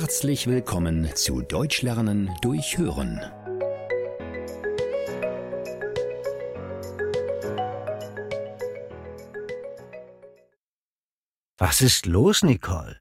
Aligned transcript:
Herzlich 0.00 0.46
willkommen 0.46 1.06
zu 1.14 1.42
Deutsch 1.42 1.82
lernen 1.82 2.34
durch 2.40 2.78
Hören. 2.78 3.20
Was 11.58 11.82
ist 11.82 12.06
los, 12.06 12.42
Nicole? 12.42 13.00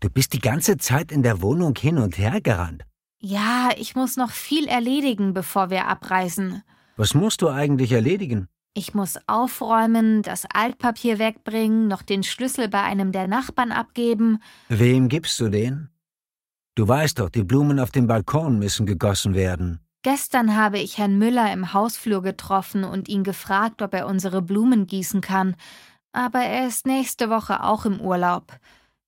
Du 0.00 0.10
bist 0.10 0.32
die 0.32 0.40
ganze 0.40 0.76
Zeit 0.76 1.12
in 1.12 1.22
der 1.22 1.40
Wohnung 1.40 1.76
hin 1.76 1.98
und 1.98 2.18
her 2.18 2.40
gerannt. 2.40 2.82
Ja, 3.20 3.68
ich 3.78 3.94
muss 3.94 4.16
noch 4.16 4.32
viel 4.32 4.66
erledigen, 4.66 5.34
bevor 5.34 5.70
wir 5.70 5.86
abreisen. 5.86 6.64
Was 6.96 7.14
musst 7.14 7.42
du 7.42 7.48
eigentlich 7.48 7.92
erledigen? 7.92 8.48
Ich 8.74 8.92
muss 8.92 9.20
aufräumen, 9.28 10.22
das 10.22 10.46
Altpapier 10.52 11.20
wegbringen, 11.20 11.86
noch 11.86 12.02
den 12.02 12.24
Schlüssel 12.24 12.68
bei 12.68 12.82
einem 12.82 13.12
der 13.12 13.28
Nachbarn 13.28 13.70
abgeben. 13.70 14.42
Wem 14.68 15.08
gibst 15.08 15.38
du 15.38 15.48
den? 15.48 15.90
Du 16.78 16.86
weißt 16.86 17.18
doch, 17.18 17.28
die 17.28 17.42
Blumen 17.42 17.80
auf 17.80 17.90
dem 17.90 18.06
Balkon 18.06 18.60
müssen 18.60 18.86
gegossen 18.86 19.34
werden. 19.34 19.80
Gestern 20.04 20.54
habe 20.54 20.78
ich 20.78 20.96
Herrn 20.96 21.18
Müller 21.18 21.52
im 21.52 21.72
Hausflur 21.72 22.22
getroffen 22.22 22.84
und 22.84 23.08
ihn 23.08 23.24
gefragt, 23.24 23.82
ob 23.82 23.94
er 23.94 24.06
unsere 24.06 24.42
Blumen 24.42 24.86
gießen 24.86 25.20
kann. 25.20 25.56
Aber 26.12 26.38
er 26.38 26.68
ist 26.68 26.86
nächste 26.86 27.30
Woche 27.30 27.64
auch 27.64 27.84
im 27.84 28.00
Urlaub. 28.00 28.56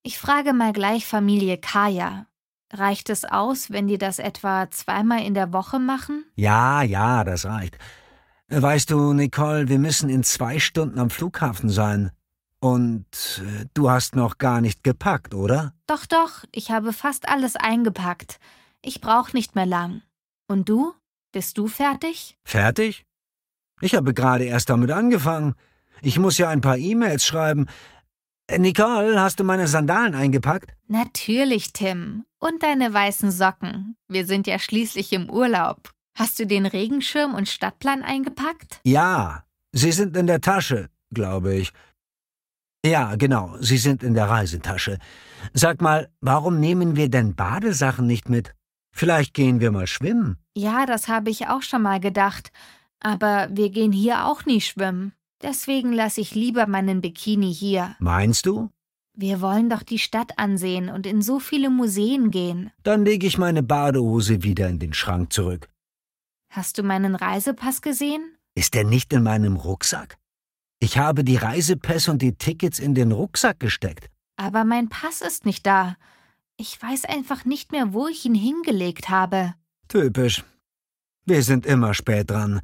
Ich 0.02 0.19
frage 0.19 0.52
mal 0.52 0.73
gleich 0.73 1.06
Familie 1.06 1.59
Kaya. 1.59 2.27
Reicht 2.73 3.09
es 3.09 3.24
aus, 3.24 3.71
wenn 3.71 3.87
die 3.87 3.98
das 3.98 4.18
etwa 4.18 4.68
zweimal 4.73 5.23
in 5.23 5.34
der 5.34 5.52
Woche 5.52 5.79
machen? 5.79 6.24
Ja, 6.34 6.82
ja, 6.82 7.23
das 7.23 7.45
reicht. 7.45 7.79
Weißt 8.48 8.91
du, 8.91 9.12
Nicole, 9.12 9.68
wir 9.68 9.79
müssen 9.79 10.10
in 10.10 10.24
zwei 10.24 10.59
Stunden 10.59 10.98
am 10.98 11.09
Flughafen 11.09 11.68
sein. 11.68 12.10
Und 12.61 13.43
äh, 13.43 13.67
du 13.73 13.91
hast 13.91 14.15
noch 14.15 14.39
gar 14.39 14.61
nicht 14.61 14.85
gepackt, 14.85 15.35
oder? 15.35 15.75
Doch, 15.87 16.07
doch, 16.07 16.45
ich 16.53 16.71
habe 16.71 16.93
fast 16.93 17.29
alles 17.29 17.57
eingepackt. 17.57 18.39
Ich 18.83 19.01
brauche 19.01 19.35
nicht 19.35 19.55
mehr 19.55 19.67
lang. 19.67 20.02
Und 20.47 20.69
du? 20.69 20.93
Bist 21.33 21.59
du 21.59 21.69
fertig? 21.69 22.37
Fertig? 22.45 23.07
Ich 23.80 23.95
habe 23.95 24.13
gerade 24.13 24.45
erst 24.45 24.69
damit 24.69 24.91
angefangen. 24.91 25.55
Ich 26.02 26.19
muss 26.19 26.39
ja 26.39 26.49
ein 26.51 26.61
paar 26.61 26.77
E-Mails 26.77 27.25
schreiben. 27.25 27.67
Äh, 28.47 28.59
Nicole, 28.59 29.19
hast 29.21 29.41
du 29.41 29.45
meine 29.45 29.67
Sandalen 29.69 30.15
eingepackt? 30.15 30.74
Natürlich, 30.87 31.73
Tim. 31.73 32.24
Und 32.39 32.63
deine 32.63 32.93
weißen 32.93 33.30
Socken. 33.30 33.97
Wir 34.09 34.27
sind 34.27 34.47
ja 34.47 34.59
schließlich 34.59 35.13
im 35.13 35.30
Urlaub. 35.30 35.91
Hast 36.15 36.39
du 36.39 36.47
den 36.47 36.67
Regenschirm 36.67 37.35
und 37.35 37.49
Stadtplan 37.49 38.02
eingepackt? 38.02 38.80
Ja, 38.85 39.45
sie 39.73 39.93
sind 39.93 40.17
in 40.17 40.27
der 40.27 40.41
Tasche, 40.41 40.91
glaube 41.13 41.55
ich. 41.55 41.73
Ja, 42.85 43.15
genau, 43.17 43.57
sie 43.61 43.77
sind 43.77 44.03
in 44.03 44.15
der 44.15 44.29
Reisetasche. 44.29 44.99
Sag 45.53 45.83
mal, 45.83 46.09
warum 46.21 46.61
nehmen 46.61 46.97
wir 46.97 47.11
denn 47.11 47.35
Badesachen 47.35 48.07
nicht 48.07 48.29
mit? 48.29 48.55
Vielleicht 48.93 49.35
gehen 49.35 49.61
wir 49.61 49.71
mal 49.71 49.87
schwimmen. 49.87 50.39
Ja, 50.57 50.87
das 50.87 51.09
habe 51.09 51.31
ich 51.31 51.49
auch 51.49 51.63
schon 51.63 51.83
mal 51.83 52.01
gedacht. 52.01 52.51
Aber 53.01 53.49
wir 53.51 53.71
gehen 53.71 53.93
hier 53.93 54.27
auch 54.27 54.45
nie 54.47 54.61
schwimmen. 54.61 55.13
Deswegen 55.43 55.93
lasse 55.93 56.21
ich 56.21 56.35
lieber 56.35 56.67
meinen 56.67 57.01
Bikini 57.01 57.53
hier. 57.55 57.97
Meinst 57.99 58.47
du? 58.47 58.71
Wir 59.15 59.41
wollen 59.41 59.69
doch 59.69 59.83
die 59.83 59.99
Stadt 59.99 60.39
ansehen 60.39 60.89
und 60.89 61.07
in 61.07 61.23
so 61.23 61.41
viele 61.41 61.71
Museen 61.71 62.31
gehen. 62.31 62.71
Dann 62.83 63.05
lege 63.05 63.27
ich 63.27 63.39
meine 63.39 63.63
Badehose 63.63 64.43
wieder 64.43 64.69
in 64.69 64.78
den 64.78 64.95
Schrank 64.95 65.33
zurück. 65.33 65.69
Hast 66.51 66.78
du 66.78 66.83
meinen 66.83 67.15
Reisepass 67.15 67.83
gesehen? 67.83 68.37
Ist 68.55 68.75
er 68.75 68.84
nicht 68.84 69.12
in 69.12 69.23
meinem 69.23 69.56
Rucksack? 69.56 70.19
Ich 70.81 70.99
habe 70.99 71.25
die 71.25 71.37
Reisepässe 71.37 72.11
und 72.11 72.23
die 72.23 72.34
Tickets 72.34 72.78
in 72.78 72.95
den 72.95 73.12
Rucksack 73.12 73.61
gesteckt. 73.61 74.09
Aber 74.37 74.65
mein 74.65 74.89
Pass 74.89 75.21
ist 75.21 75.45
nicht 75.45 75.67
da. 75.67 75.97
Ich 76.56 76.81
weiß 76.81 77.05
einfach 77.05 77.45
nicht 77.45 77.73
mehr, 77.73 77.93
wo 77.93 78.09
ich 78.09 78.25
ihn 78.25 78.34
hingelegt 78.34 79.11
habe. 79.11 79.55
Typisch. 79.89 80.43
Wir 81.27 81.43
sind 81.43 81.67
immer 81.67 81.93
spät 81.93 82.31
dran. 82.31 82.63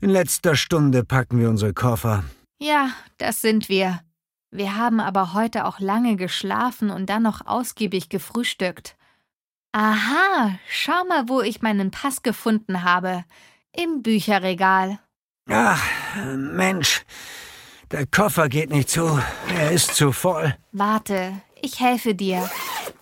In 0.00 0.10
letzter 0.10 0.54
Stunde 0.54 1.02
packen 1.02 1.38
wir 1.38 1.48
unsere 1.48 1.72
Koffer. 1.72 2.24
Ja, 2.58 2.90
das 3.16 3.40
sind 3.40 3.68
wir. 3.70 4.00
Wir 4.50 4.76
haben 4.76 5.00
aber 5.00 5.32
heute 5.32 5.64
auch 5.64 5.80
lange 5.80 6.16
geschlafen 6.16 6.90
und 6.90 7.08
dann 7.08 7.22
noch 7.22 7.46
ausgiebig 7.46 8.10
gefrühstückt. 8.10 8.96
Aha, 9.72 10.58
schau 10.68 11.04
mal, 11.08 11.28
wo 11.28 11.40
ich 11.40 11.62
meinen 11.62 11.90
Pass 11.90 12.22
gefunden 12.22 12.82
habe. 12.82 13.24
Im 13.74 14.02
Bücherregal. 14.02 14.98
Ach, 15.48 15.82
Mensch, 16.36 17.02
der 17.90 18.06
Koffer 18.06 18.48
geht 18.48 18.70
nicht 18.70 18.88
zu. 18.88 19.20
Er 19.56 19.70
ist 19.72 19.94
zu 19.94 20.12
voll. 20.12 20.54
Warte, 20.72 21.32
ich 21.60 21.80
helfe 21.80 22.14
dir. 22.14 22.48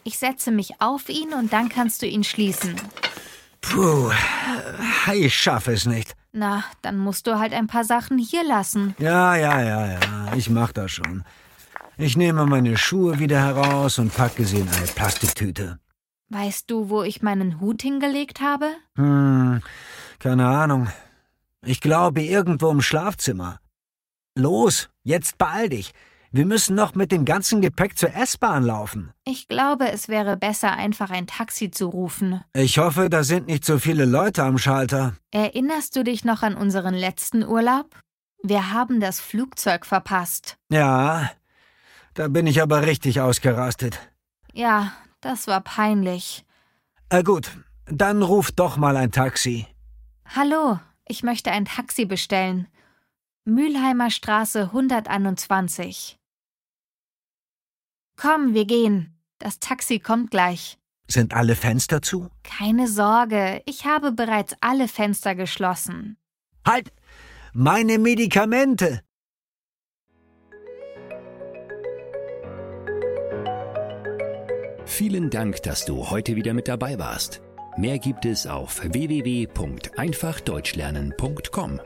Ich 0.04 0.18
setze 0.18 0.50
mich 0.50 0.80
auf 0.80 1.08
ihn 1.08 1.34
und 1.34 1.52
dann 1.52 1.68
kannst 1.68 2.02
du 2.02 2.06
ihn 2.06 2.24
schließen. 2.24 2.76
Puh, 3.60 4.10
ich 5.12 5.36
schaffe 5.36 5.72
es 5.72 5.84
nicht. 5.84 6.14
Na, 6.32 6.64
dann 6.82 6.98
musst 6.98 7.26
du 7.26 7.38
halt 7.38 7.52
ein 7.52 7.66
paar 7.66 7.84
Sachen 7.84 8.18
hier 8.18 8.44
lassen. 8.44 8.94
Ja, 8.98 9.34
ja, 9.36 9.62
ja, 9.62 9.86
ja, 9.86 9.98
ich 10.36 10.50
mach 10.50 10.72
das 10.72 10.92
schon. 10.92 11.24
Ich 11.96 12.16
nehme 12.16 12.46
meine 12.46 12.76
Schuhe 12.76 13.18
wieder 13.18 13.40
heraus 13.40 13.98
und 13.98 14.14
packe 14.14 14.44
sie 14.44 14.60
in 14.60 14.68
eine 14.68 14.86
Plastiktüte. 14.86 15.78
Weißt 16.28 16.70
du, 16.70 16.90
wo 16.90 17.02
ich 17.02 17.22
meinen 17.22 17.60
Hut 17.60 17.82
hingelegt 17.82 18.40
habe? 18.40 18.70
Hm, 18.96 19.62
keine 20.18 20.46
Ahnung. 20.46 20.88
Ich 21.64 21.80
glaube, 21.80 22.22
irgendwo 22.22 22.70
im 22.70 22.80
Schlafzimmer. 22.80 23.60
Los, 24.36 24.88
jetzt 25.02 25.38
beeil 25.38 25.68
dich. 25.68 25.92
Wir 26.30 26.44
müssen 26.44 26.76
noch 26.76 26.94
mit 26.94 27.10
dem 27.10 27.24
ganzen 27.24 27.62
Gepäck 27.62 27.96
zur 27.96 28.14
S-Bahn 28.14 28.62
laufen. 28.62 29.12
Ich 29.24 29.48
glaube, 29.48 29.90
es 29.90 30.08
wäre 30.08 30.36
besser, 30.36 30.72
einfach 30.72 31.10
ein 31.10 31.26
Taxi 31.26 31.70
zu 31.70 31.86
rufen. 31.86 32.44
Ich 32.52 32.78
hoffe, 32.78 33.08
da 33.08 33.24
sind 33.24 33.46
nicht 33.46 33.64
so 33.64 33.78
viele 33.78 34.04
Leute 34.04 34.42
am 34.42 34.58
Schalter. 34.58 35.14
Erinnerst 35.30 35.96
du 35.96 36.04
dich 36.04 36.24
noch 36.24 36.42
an 36.42 36.54
unseren 36.54 36.94
letzten 36.94 37.44
Urlaub? 37.44 37.96
Wir 38.42 38.72
haben 38.72 39.00
das 39.00 39.20
Flugzeug 39.20 39.86
verpasst. 39.86 40.58
Ja, 40.70 41.30
da 42.12 42.28
bin 42.28 42.46
ich 42.46 42.60
aber 42.60 42.82
richtig 42.86 43.20
ausgerastet. 43.20 43.98
Ja, 44.52 44.92
das 45.22 45.46
war 45.46 45.62
peinlich. 45.62 46.44
Äh, 47.08 47.22
gut, 47.22 47.50
dann 47.86 48.22
ruf 48.22 48.52
doch 48.52 48.76
mal 48.76 48.96
ein 48.98 49.12
Taxi. 49.12 49.66
Hallo, 50.36 50.78
ich 51.08 51.22
möchte 51.22 51.50
ein 51.50 51.64
Taxi 51.64 52.04
bestellen. 52.04 52.68
Mülheimer 53.44 54.10
Straße 54.10 54.64
121. 54.64 56.18
Komm, 58.16 58.54
wir 58.54 58.66
gehen. 58.66 59.18
Das 59.38 59.58
Taxi 59.60 59.98
kommt 60.00 60.30
gleich. 60.30 60.78
Sind 61.10 61.32
alle 61.32 61.54
Fenster 61.54 62.02
zu? 62.02 62.28
Keine 62.42 62.88
Sorge, 62.88 63.62
ich 63.64 63.86
habe 63.86 64.12
bereits 64.12 64.54
alle 64.60 64.88
Fenster 64.88 65.34
geschlossen. 65.34 66.18
Halt! 66.66 66.92
Meine 67.54 67.98
Medikamente! 67.98 69.02
Vielen 74.84 75.30
Dank, 75.30 75.62
dass 75.62 75.84
du 75.84 76.10
heute 76.10 76.34
wieder 76.36 76.54
mit 76.54 76.66
dabei 76.66 76.98
warst. 76.98 77.40
Mehr 77.78 77.98
gibt 78.00 78.24
es 78.24 78.48
auf 78.48 78.82
www.einfachdeutschlernen.com. 78.82 81.80